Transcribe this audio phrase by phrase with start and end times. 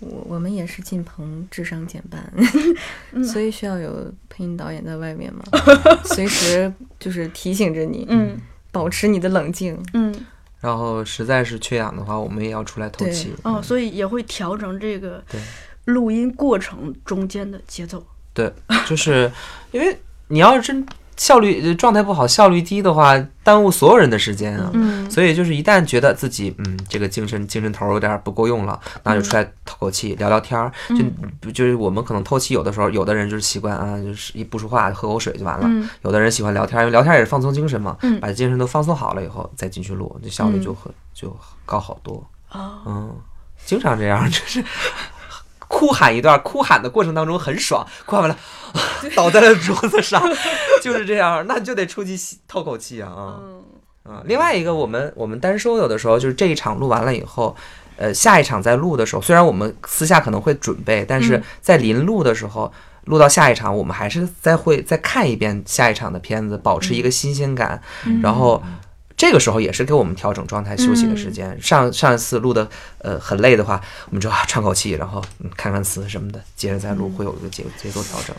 [0.00, 2.32] 我我们也是进棚智商减半，
[3.24, 5.42] 所以需要有配音导演在外面嘛，
[6.04, 8.38] 随时就是提醒着你，嗯
[8.70, 9.82] 保持你的冷静。
[9.94, 10.14] 嗯
[10.58, 13.32] 然后实在是缺氧的话，我们也要出来透对气。
[13.42, 15.40] 哦，所以也会调整这个对
[15.84, 18.04] 录音过程中间的节奏。
[18.32, 18.52] 对，
[18.86, 19.30] 就是
[19.70, 19.96] 因为
[20.28, 20.84] 你要是真
[21.16, 24.70] 效率呃状态不好，效率低的话，耽误所有人的时间啊。
[24.74, 30.70] 嗯所以就是一旦觉得自己嗯这个精神精神头儿有点儿不够用了，那就出来透口气聊聊天儿。
[30.90, 30.96] 就
[31.40, 35.66] 不就是我们可能透气，有的时候有的人就是习惯啊，就是一不说话喝口水就完了。
[35.68, 37.96] 嗯有的人喜欢聊天儿，因为聊天儿也是放松精神嘛。
[38.02, 42.22] 嗯把精神都放松好了以后再进去录，这效率就很就高好多。
[42.50, 43.14] 哦嗯，
[43.64, 44.62] 经常这样，就是
[45.86, 48.36] 哭喊一段，哭喊的过程当中很爽，哭喊完了
[49.14, 50.20] 倒在了桌子上，
[50.82, 52.18] 就是这样，那就得出去
[52.48, 53.62] 透口气啊啊嗯
[54.16, 54.22] 啊！
[54.24, 57.56] 另外一个，我们我们单收有的时候就是这一场录完了以后。
[57.98, 62.70] 呃，下一场在录的时候，虽然我们私下可能会准备，但是嗯在临录的时候，
[63.04, 67.80] 录到下一场，我们还是再会再看一遍下一场的片子，保持一个新鲜感。
[68.04, 68.62] 嗯然后
[69.16, 71.58] 这个时候也是给我们调整状态、休息的时间。
[71.60, 78.36] 上上一次录的呃很累的话，我们就啊喘口气，然后嗯看看词什么的，接着再录，会有一个节节奏调整。